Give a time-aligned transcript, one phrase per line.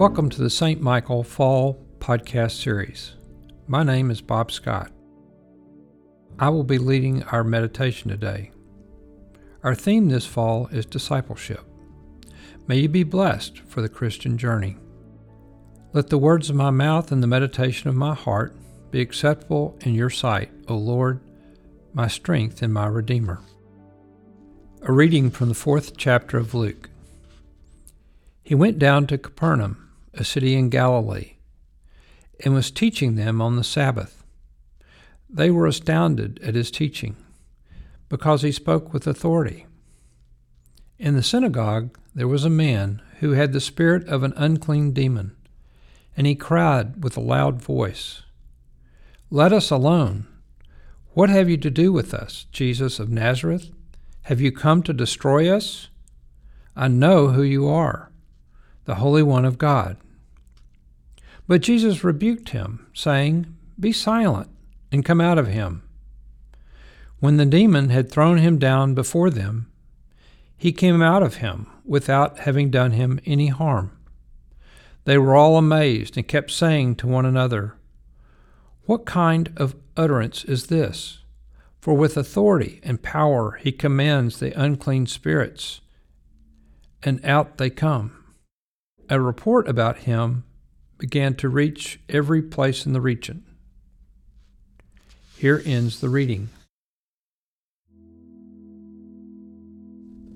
[0.00, 0.80] Welcome to the St.
[0.80, 3.16] Michael Fall Podcast Series.
[3.66, 4.90] My name is Bob Scott.
[6.38, 8.50] I will be leading our meditation today.
[9.62, 11.60] Our theme this fall is discipleship.
[12.66, 14.78] May you be blessed for the Christian journey.
[15.92, 18.56] Let the words of my mouth and the meditation of my heart
[18.90, 21.20] be acceptable in your sight, O Lord,
[21.92, 23.42] my strength and my Redeemer.
[24.80, 26.88] A reading from the fourth chapter of Luke.
[28.42, 31.34] He went down to Capernaum a city in Galilee,
[32.44, 34.24] and was teaching them on the Sabbath.
[35.28, 37.16] They were astounded at his teaching,
[38.08, 39.66] because he spoke with authority.
[40.98, 45.36] In the synagogue there was a man who had the spirit of an unclean demon,
[46.16, 48.22] and he cried with a loud voice,
[49.30, 50.26] Let us alone.
[51.12, 53.70] What have you to do with us, Jesus of Nazareth?
[54.22, 55.88] Have you come to destroy us?
[56.76, 58.09] I know who you are
[58.84, 59.96] the Holy One of God.
[61.46, 64.48] But Jesus rebuked him, saying, Be silent
[64.92, 65.82] and come out of him.
[67.18, 69.70] When the demon had thrown him down before them,
[70.56, 73.96] he came out of him without having done him any harm.
[75.04, 77.74] They were all amazed and kept saying to one another,
[78.84, 81.18] What kind of utterance is this?
[81.80, 85.80] For with authority and power he commands the unclean spirits,
[87.02, 88.19] and out they come
[89.10, 90.44] a report about him
[90.96, 93.44] began to reach every place in the region.
[95.36, 96.48] Here ends the reading.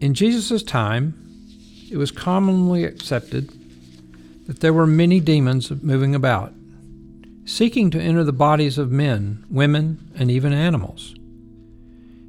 [0.00, 1.14] In Jesus' time,
[1.90, 3.52] it was commonly accepted
[4.46, 6.52] that there were many demons moving about,
[7.44, 11.14] seeking to enter the bodies of men, women, and even animals.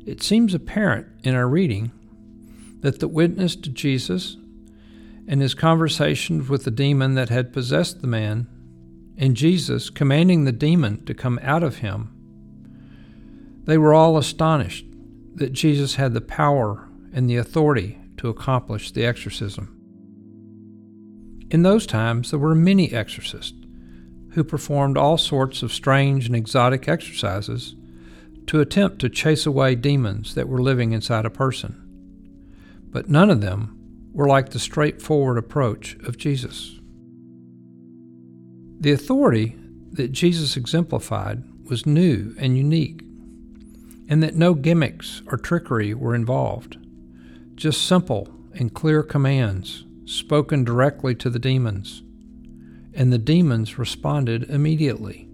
[0.06, 1.92] It seems apparent in our reading
[2.80, 4.38] that the witness to Jesus
[5.32, 8.46] in his conversations with the demon that had possessed the man,
[9.18, 12.12] and Jesus commanding the demon to come out of him,
[13.64, 14.86] they were all astonished
[15.36, 19.74] that Jesus had the power and the authority to accomplish the exorcism.
[21.50, 23.58] In those times, there were many exorcists
[24.32, 27.74] who performed all sorts of strange and exotic exercises
[28.48, 31.82] to attempt to chase away demons that were living inside a person.
[32.90, 33.81] But none of them
[34.14, 36.80] were like the straightforward approach of Jesus.
[38.80, 39.56] The authority
[39.92, 43.02] that Jesus exemplified was new and unique,
[44.10, 46.78] and that no gimmicks or trickery were involved,
[47.56, 52.04] just simple and clear commands spoken directly to the demons,
[52.94, 55.30] and the demons responded immediately.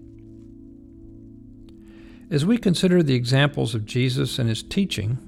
[2.30, 5.18] As we consider the examples of Jesus and his teaching,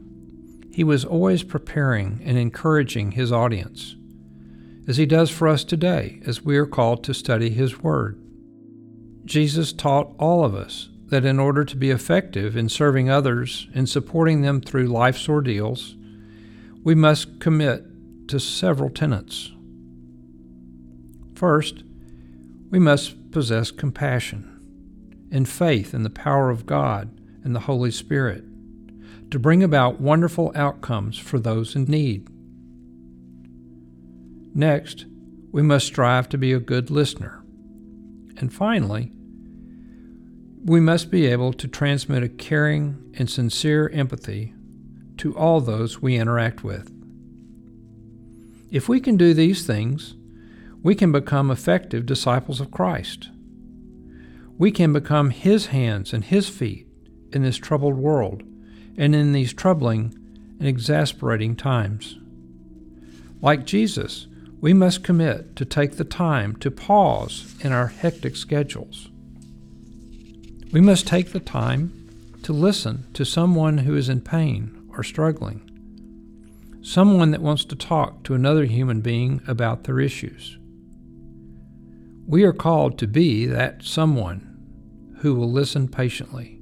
[0.73, 3.97] he was always preparing and encouraging his audience,
[4.87, 8.21] as he does for us today as we are called to study his word.
[9.25, 13.89] Jesus taught all of us that in order to be effective in serving others and
[13.89, 15.97] supporting them through life's ordeals,
[16.85, 17.85] we must commit
[18.29, 19.51] to several tenets.
[21.35, 21.83] First,
[22.71, 27.11] we must possess compassion and faith in the power of God
[27.43, 28.45] and the Holy Spirit
[29.31, 32.29] to bring about wonderful outcomes for those in need.
[34.55, 35.07] Next,
[35.53, 37.43] we must strive to be a good listener.
[38.37, 39.13] And finally,
[40.65, 44.55] we must be able to transmit a caring and sincere empathy
[45.19, 46.93] to all those we interact with.
[48.71, 50.15] If we can do these things,
[50.83, 53.29] we can become effective disciples of Christ.
[54.59, 56.87] We can become His hands and His feet
[57.33, 58.43] in this troubled world
[59.01, 60.15] and in these troubling
[60.59, 62.19] and exasperating times.
[63.41, 64.27] Like Jesus,
[64.61, 69.09] we must commit to take the time to pause in our hectic schedules.
[70.71, 75.63] We must take the time to listen to someone who is in pain or struggling,
[76.83, 80.59] someone that wants to talk to another human being about their issues.
[82.27, 86.61] We are called to be that someone who will listen patiently,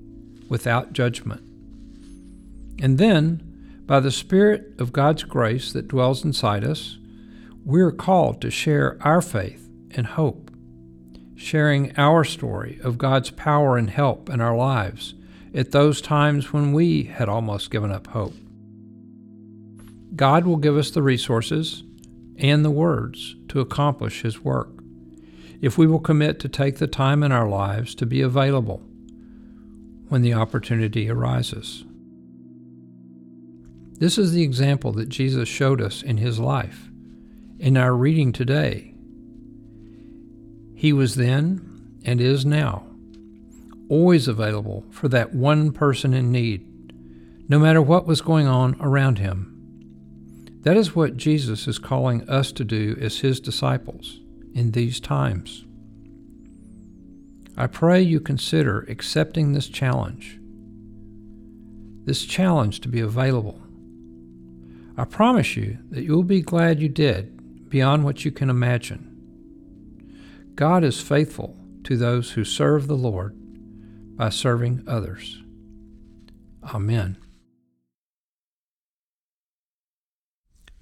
[0.48, 1.47] without judgment.
[2.80, 6.98] And then, by the Spirit of God's grace that dwells inside us,
[7.64, 10.50] we are called to share our faith and hope,
[11.34, 15.14] sharing our story of God's power and help in our lives
[15.54, 18.34] at those times when we had almost given up hope.
[20.14, 21.82] God will give us the resources
[22.36, 24.70] and the words to accomplish His work
[25.60, 28.82] if we will commit to take the time in our lives to be available
[30.08, 31.84] when the opportunity arises.
[33.98, 36.88] This is the example that Jesus showed us in his life.
[37.58, 38.94] In our reading today,
[40.74, 42.86] He was then and is now,
[43.88, 46.64] always available for that one person in need,
[47.48, 49.54] no matter what was going on around him.
[50.62, 54.20] That is what Jesus is calling us to do as his disciples
[54.54, 55.64] in these times.
[57.56, 60.38] I pray you consider accepting this challenge,
[62.04, 63.60] this challenge to be available.
[64.98, 69.14] I promise you that you will be glad you did beyond what you can imagine.
[70.56, 73.36] God is faithful to those who serve the Lord
[74.16, 75.40] by serving others.
[76.74, 77.16] Amen.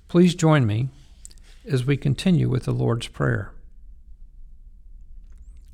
[0.08, 0.88] Please join me
[1.68, 3.52] as we continue with the Lord's Prayer.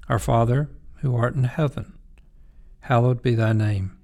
[0.09, 1.93] Our Father, who art in heaven,
[2.81, 3.97] hallowed be thy name.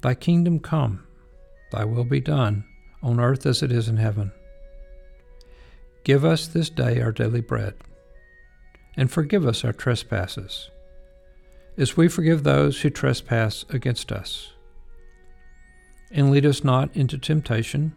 [0.00, 1.06] Thy kingdom come,
[1.72, 2.64] thy will be done,
[3.02, 4.32] on earth as it is in heaven.
[6.04, 7.74] Give us this day our daily bread,
[8.96, 10.70] and forgive us our trespasses,
[11.76, 14.52] as we forgive those who trespass against us.
[16.10, 17.94] And lead us not into temptation,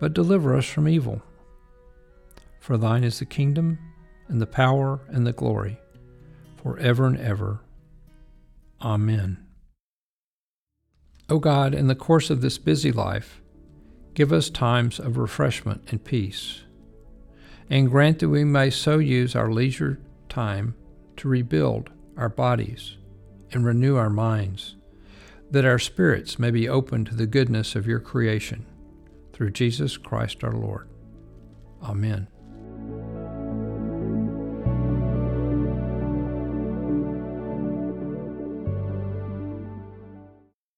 [0.00, 1.22] but deliver us from evil.
[2.60, 3.78] For thine is the kingdom,
[4.28, 5.78] and the power, and the glory
[6.66, 7.60] forever and ever.
[8.82, 9.38] Amen.
[11.28, 13.40] O God, in the course of this busy life,
[14.16, 16.62] give us times of refreshment and peace,
[17.68, 20.74] and grant that we may so use our leisure time
[21.18, 22.96] to rebuild our bodies
[23.52, 24.76] and renew our minds,
[25.50, 28.64] that our spirits may be open to the goodness of your creation.
[29.34, 30.88] Through Jesus Christ our Lord.
[31.82, 32.26] Amen.